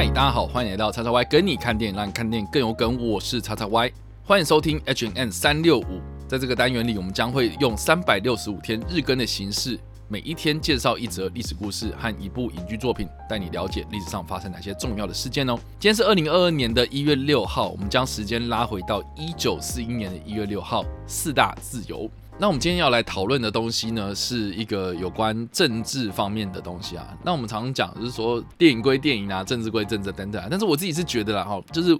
[0.00, 2.96] 嗨大家好，欢迎来到叉叉 Y 跟你看电影，让你看电影更有梗。
[3.06, 3.92] 我是叉叉 Y，
[4.24, 6.00] 欢迎收听 H N 三六五。
[6.26, 9.78] 在这个单元里，我们将会用三百六十五天日更的形式，
[10.08, 15.54] 每一天介绍一则历史故事和一部影剧作品，带你了解历史上发生哪些重要的事件哦。
[15.78, 22.10] 今天是二零二二年的一月六号，我们将时间拉回到一九四一年的一月六号，四大自由。
[22.40, 27.14] 那我们今天要来讨论的东西呢，是一个有关政治方面的东西啊。
[27.22, 30.42] 那我们常常讲，就是说电影归电影啊，政治归政治等等。
[30.50, 31.94] 但是我自己是觉得啦，哈，就是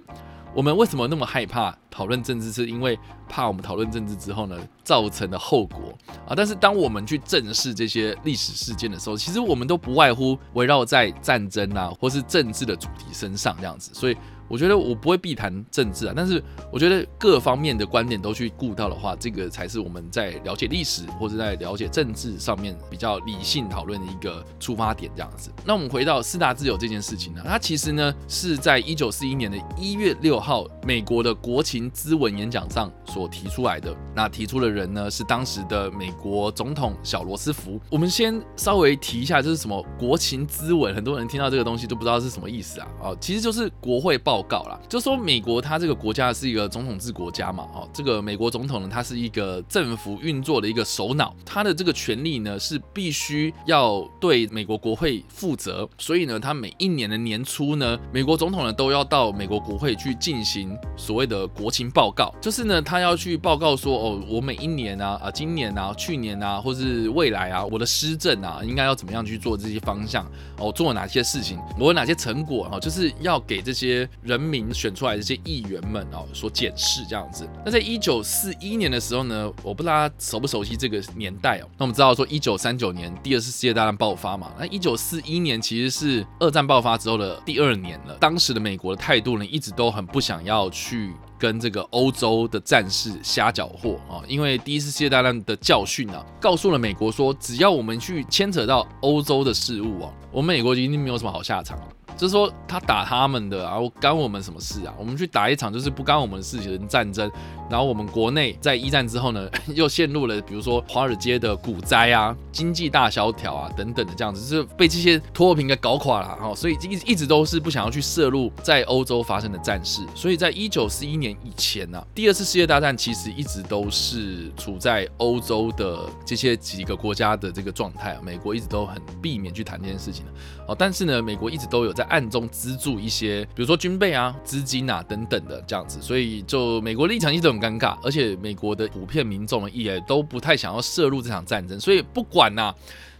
[0.55, 2.97] 我们为什么那么害怕讨论政治，是因为
[3.29, 5.95] 怕我们讨论政治之后呢，造成的后果
[6.27, 6.33] 啊。
[6.35, 14.17] 但是当我们去正视这些历史事件的时候，其实我们都不外乎围绕在战争啊，或是政治的主题身上这样子，所以。
[14.51, 25.49] 我觉得我不会避谈政治啊，但是我觉得各方面的观点都去顾到的话，这个才是我们在了解历史或者在了解政治上面比较理性讨论的一个出发点，这样子。
[25.65, 33.95] 那我们回到四大自由这件事情呢，它其实呢是在一九四一年的一月六号，美国的国情咨文演讲上所提出来的。
[34.13, 37.79] 那提出的人呢是当时的美国总统小罗斯福。
[37.89, 40.93] 我们先稍微提一下，这是什么国情咨文？
[40.93, 42.87] 很多人听到这个东西都不知道是什么意思啊。
[43.01, 44.40] 哦，其实就是国会报。
[44.41, 70.25] 报告了，就说美国它这个国家是一个总统制国家嘛，哦，这个美国总统呢，他是一个政府运作的一个首脑，他的这个权力呢是必须要对美国国会负责，所以呢，他每一年的年初呢，美国总统呢都要到美国国会去进行所谓的国情报告，就是呢，他要去报告说，哦，我每一年啊，啊，今年啊，去年啊，或是未来啊，我的施政啊，应该要怎么样去做这些方向，
[70.57, 74.09] 哦，做了哪些事情，我有哪些成果，哦，就是要给这些。
[74.31, 77.45] 人民选出来的这些议员们哦，所检视这样子。
[77.65, 81.67] 那在一九四一年的时候呢，我不知道大家熟不熟悉这个年代哦。
[81.77, 88.15] 那我们知道说，一九三九年第二次世界大战爆发嘛，那一九四一年其实是二战爆发之后的第二年了。
[88.21, 101.77] 当时的美国的态度呢，一直都很不想要去跟这个欧洲的战士瞎搅和啊，因为第一次世界大战的教训啊，告诉了美国说，只要我们去牵扯到欧洲的事物啊，我们美国一定没有什么好下场。
[102.17, 104.93] 就是说，他打他们的，然后干我们什么事啊？
[104.99, 107.29] 我们去打一场就是不干我们的事情的战争，
[107.67, 116.53] 然后我们国内在一战之后呢， 又陷入了比如说华尔街的股灾啊、经济大萧条啊等等的这样子，是被这些脱贫给搞垮了哈。
[116.53, 120.03] 所以一一直都是不想要去涉入在欧洲发生的战事。
[120.13, 130.31] 所以在一九四一年以前呢，第二次世界大战其实一直都是处在欧洲的这些几个国家的这个状态，美国一直都很避免去谈这件事情的。
[130.67, 132.00] 哦，但是呢，美国一直都有在。
[132.03, 142.73] 暗中资助一些，比如说军备啊、资金啊等等的这样子，所以就美国立场一直很尴尬，而且美国的普遍民众也都不太想要涉入这场战争，所以不管呐。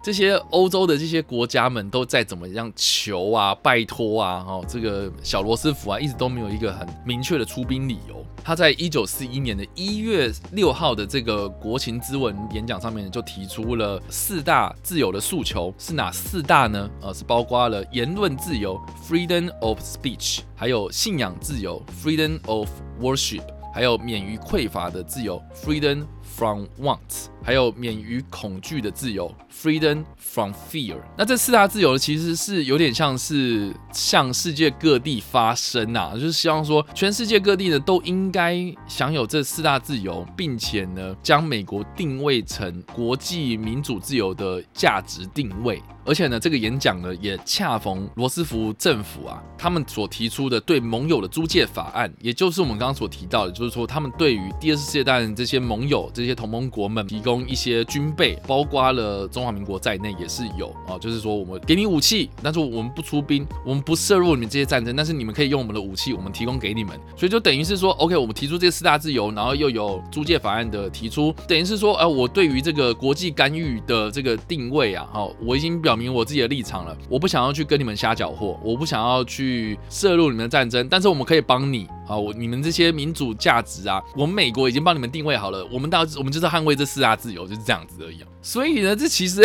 [0.03, 8.25] 这些欧洲的这些国家们都在怎么样求啊、拜托啊，哦，这个小罗斯福啊，一直都没有一个很明确的出兵理由。
[8.43, 16.89] 他在一九四一年的一月六号的这个国情咨文演讲上面就提出了四大自由的诉求，是哪四大呢？
[16.99, 22.67] 呃，是包括了言论自由 （freedom of speech），还有信仰自由 （freedom of
[22.99, 27.29] worship），还有免于匮乏的自由 （freedom from want）。
[27.43, 30.95] 还有免于恐惧的自由，freedom from fear。
[31.17, 38.55] 那这四大自由呢，其实是有点像是向世界各地发声呐，就是希望说全世界各地呢都应该
[38.87, 45.81] 享有这四大自由，并且呢将美国定位成国际民主自由的价值定位。
[46.03, 57.41] 而且呢，这个演讲呢也恰逢罗斯福政府啊，他们所提出的对盟友的租借法案，也就是我们刚刚所提到的，就是说他们对于第二次世界大战这些盟友、这些同盟国们提供。
[57.47, 81.87] 一些军备，包括了中华民国在内也是有啊，就是说我们给你武器，但是我们不出兵，我们不涉入你们这些战争，但是你们可以用我们的武器，我们提供给你们，所以就等于是说，OK，我们提出这四大自由，然后又有租借法案的提出，等于是说，呃，我对于这个国际干预的这个定位啊，好，我已经表明我自己的立场了，我不想要去跟你们瞎搅和，我不想要去涉入你们的战争，但是我们可以帮你。
[82.07, 88.19] 啊，我你们这些民主价值啊，我们美国已经帮你们定位好了，我们到我们就是捍卫这四大自由，就是这样子而已。
[88.41, 89.41] 所以呢，这其实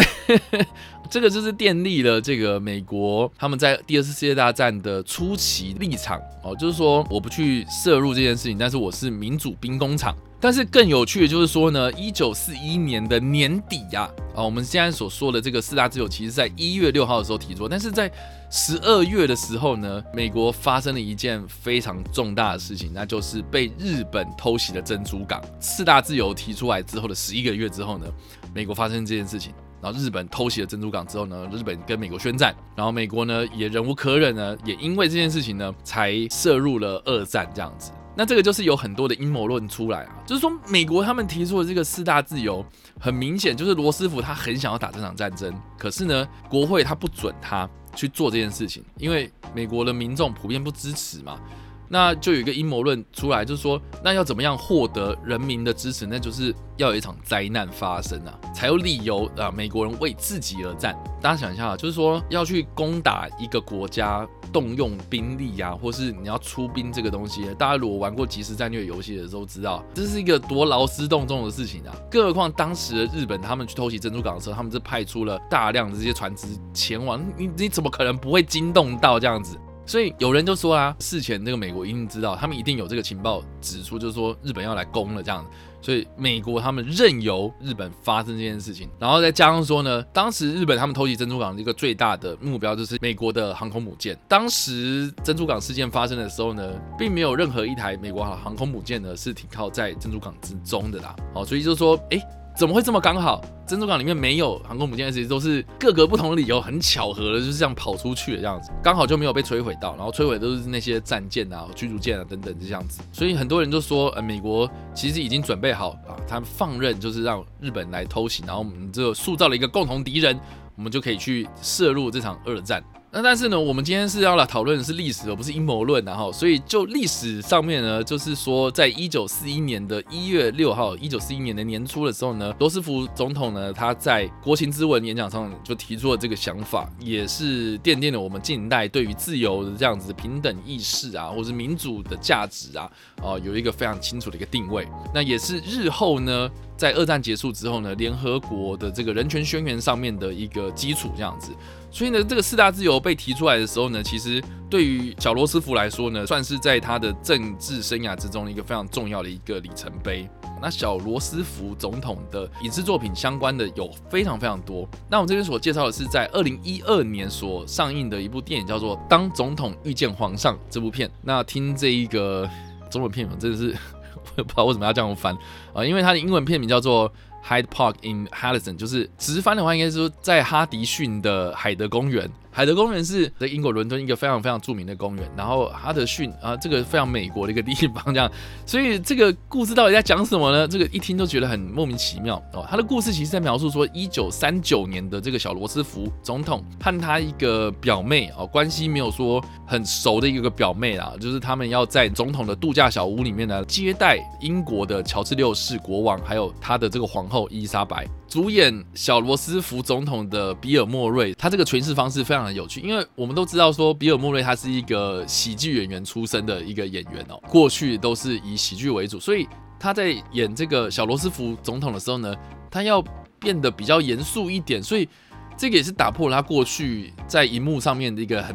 [1.11, 10.17] 这个就是奠定了这个美国他们在第二次世界大战的初期立场哦，就是说我不去涉入这件事情，但是我是民主兵工厂。
[10.41, 18.11] 但是更有趣的就是说呢，一九四一年的年底呀，啊，我们现在所说的这个四大自由，其实在一月六号的时候提出，但是在
[18.51, 25.43] 十二月的时候呢，美国发生了一件非常重大的事情，那就是被日本偷袭的珍珠港。
[25.59, 28.07] 四大自由提出来之后的十一个月之后呢，
[28.55, 29.55] 美国发生这件事情。
[29.83, 37.93] 然然后日本偷袭了珍珠港之后呢，日本跟美国宣战，然后美国呢也忍无可忍呢，也因为这件事情呢，才涉入了二战这样子。
[38.17, 42.65] 那这个就是有很多的阴谋论出来啊，就是说美国他们提出的这个四大自由，
[42.99, 51.39] 很明显就是罗斯福他很想要打这场战争，可是呢，国会他不准他去做这件事情，因为美国的民众普遍不支持嘛。
[51.89, 56.07] 那就有一个阴谋论出来，就是说，那要怎么样获得人民的支持？
[56.07, 60.97] 那就是要有一场灾难发生啊，才有理由啊，美国人为自己而战。
[61.21, 71.95] 大家想一下啊，就是说要去攻打一个国家，动用兵力啊，或是你要出兵这个东西，大家如果玩过即时战略游戏的时候知道，这是一个多劳师动众的事情啊。
[72.11, 79.59] 更何况当时的日本他们去偷袭珍珠港的时候，他们是派出了大量的这些船只前往，你你怎么可能不会惊动到这样子？
[79.87, 85.47] 所以有人就说啊，事前这个美国一定知道，他们一定有这个情报指出，就是说日本要来攻了这样。
[85.81, 94.19] 所以美国他们任由日本发生这件事情，然后再加上说呢，当时日本他们偷袭珍珠港的一个最大的目标就是美国的航空母舰。
[94.27, 101.15] 当时珍珠港事件发生的时候呢，并没有任何一台美国航空母舰呢是停靠在珍珠港之中的啦。
[101.33, 102.21] 好，所以就是说，哎。
[102.57, 103.45] 怎么会这么刚好？
[103.67, 113.03] 珍珠港里面没有航空母舰，其实都是各个不同的理由，很巧合的，就是这样跑出去的这样子，刚好就没有被摧毁到，然后摧毁都是那些战舰啊、驱逐舰啊等等这样子。
[113.13, 120.39] 所以很多人就说，呃，美国其实已经准备好啊，他放任就是让日本来偷袭，然后我们就塑造了一个共同敌人，
[120.77, 122.83] 我们就可以去涉入这场二战。
[123.13, 142.91] 那但是呢，我们今天是要来讨论的是历史，而不是阴谋论，然后，所以就历史上面呢，就是说，在一九四一年的一月六号，一九四一年的年初的时候呢，罗斯福总统呢，他在国情咨文演讲上就提出了这个想法，也是奠定了我们近代对于自由的这样子平等意识啊，或是民主的价值啊，
[143.23, 144.87] 哦，有一个非常清楚的一个定位。
[145.15, 151.53] 那也是日后呢，在二战结束之后呢，联合国的这个人权宣言上面的一个基础，这样子。
[151.91, 160.29] 所以呢，这个四大自由被提出来的时候呢，其实对于小罗斯福来说呢，算是在他的政治生涯之中一个非常重要的一个里程碑。
[160.61, 164.89] 那小罗斯福总统的影视作品相关的有非常非常多。
[165.09, 171.11] 那我这边所介绍的是在二零一二年所上映的一部电影，叫做《当总统遇见皇上》这部片。
[171.23, 172.49] 那听这一个
[172.91, 173.75] 中文片名，真的是
[174.17, 175.37] 我也不知道为什么要这样翻
[175.73, 177.13] 啊，因为它的英文片名叫做。
[177.49, 182.29] Hyde Park in Harrison，就是直翻的话，应该是说在哈迪逊的海德公园。
[182.57, 188.33] 海德公园是在英国伦敦一个非常非常著名的公园，然后哈德逊啊，这个非常美国的一个地方，这样，
[188.65, 190.67] 所以这个故事到底在讲什么呢？
[190.67, 192.67] 这个一听都觉得很莫名其妙哦。
[192.67, 208.09] 他的故事其实在描述说，一九三九年的这个小罗斯福总统和他一个表妹哦，关系没有说很熟的一个表妹啦，就是他们要在总统的度假小屋里面呢接待英国的乔治六世国王，还有他的这个皇后伊丽莎白。
[208.37, 219.49] 主演小罗斯福总统的比尔莫瑞，他这个诠释方式非常的有趣，因为我们都知道说比尔莫瑞他是一个喜剧演员出身的一个演员哦，过去都是以喜剧为主，所以
[219.81, 222.35] 他在演这个小罗斯福总统的时候呢，
[222.71, 223.03] 他要
[223.39, 225.09] 变得比较严肃一点，所以
[225.57, 228.55] 这个也是打破了他过去在荧幕上面的一个很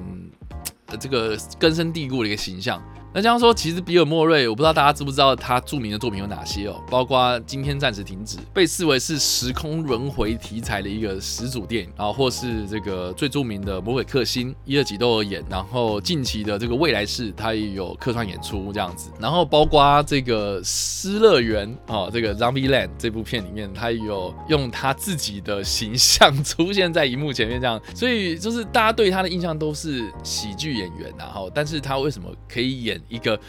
[1.00, 2.80] 这个根深蒂固的一个形象。
[3.14, 33.01] 那这样说，其实比尔莫瑞，我不知道大家知不知道他著名的作品有哪些哦，包括《今天暂时停止》，被视为是时空轮回题材的一个始祖电影，然后或是这个最著名的《魔鬼克星》，一、二集都有演，然后近期的这个《未来式》，他也有客串演出这样子，然后包括这个《失乐园》哦，这个《Zombie Land》这部片里面，他也有用他自己的形象出现在荧幕前面这样，所以就是大家对他的印象都是喜剧演员，然后，但是他为什么可以演？
[33.08, 33.40] 一个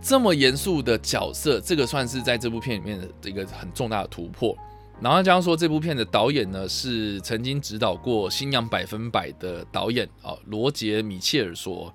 [0.00, 4.56] 这么严肃的角色，这个算是在这部片里面的一个很重大的突破。
[5.00, 11.92] 然后加上说，这部片的导演呢是曾经指导过《新娘百分百》的导演啊，罗杰·米切尔所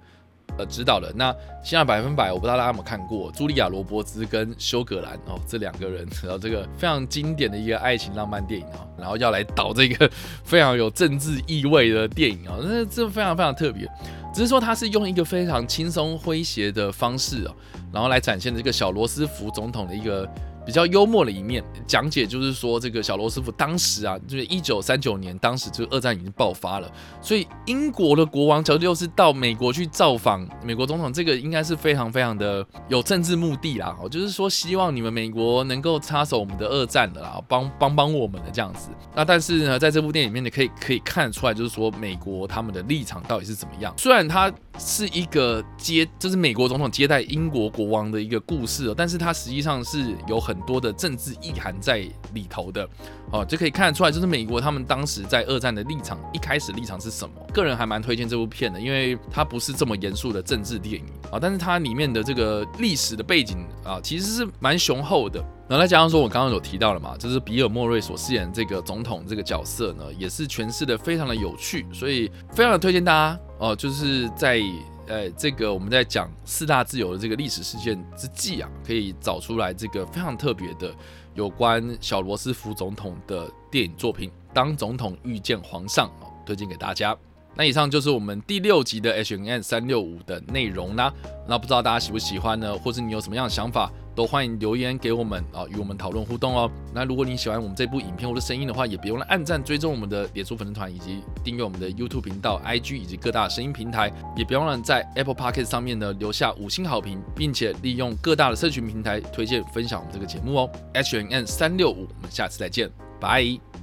[0.57, 1.13] 呃指导的。
[1.15, 1.31] 那
[1.63, 10.11] 《新娘百分百》，我不知道大家有没有看过，茱莉亚·罗伯兹跟休格兰哦这两个人，然后这个非常经典的一个爱情浪漫电影啊，然后要来导这个
[10.43, 13.89] 非常有政治意味的电影啊，那这非常非常特别。
[14.37, 17.55] 只是说他是用一个非常轻松诙谐的方式哦，
[17.91, 20.29] 然后来展现这个小罗斯福总统的一个。
[20.67, 38.89] 比较幽默的一面讲解就是说，这个小罗斯福当时啊，就是一九三九年，当时这个二战已经爆发了，所以英国的国王乔治六世到美国去造访美国总统，这个应该是非常非常的有政治目的啦，哦，就是说希望你们美国能够插手我们的二战的啦，帮帮帮我们的这样子。
[39.15, 43.93] 那但是呢，在这部电影里面呢，可以可以看出来，就是说美国他们的立场到底是怎么样。
[43.97, 51.99] 虽然他是一个接，就是美国总统接待英国国王的一个故事，但是他实际上是有很很多的政治意涵在
[52.33, 52.87] 里头的。
[53.29, 57.35] 哦，就可以看得出来，就是美国他们当时在二战的立场，一开始立场是什么？
[57.53, 65.43] 个人还蛮推荐这部片的，因为它不是这么严肃的政治电影啊，但是它里面的这个历史的背景啊，其实是蛮雄厚的。
[65.67, 74.61] 然后再加上说，我刚刚有提到了嘛，就是比尔莫瑞所饰演这个总统这个角色呢，也是诠释的非常的有趣，所以非常的推荐大家哦，就是在
[75.07, 80.93] 呃这个我们在讲四大自由的这个历史事件之际啊，可以找出来这个非常特别的。
[81.33, 87.15] 有关小罗斯福总统的电影作品《当总统遇见皇上》哦，推荐给大家。
[87.57, 91.11] 那以上就是我们第六集的 H N N 三六五的内容啦。
[91.47, 92.77] 那不知道大家喜不喜欢呢？
[92.77, 96.69] 或是你有什么样的想法，都欢迎留言给我们啊，与我们讨论互动哦。
[96.93, 104.11] 那如果你喜欢我们这部影片或者声音的话，也别忘了按赞、追踪我们的脸书粉丝团，以及订阅我们的 YouTube 频道、IG 以及各大声音平台。
[104.35, 110.69] 也别忘了在 Apple Podcast 上面呢留下五星好评，并且利用各大的社群平台推荐分享我们这个节目哦。
[110.93, 112.87] H N N 三六五，我们下次再见，
[113.19, 113.76] 拜。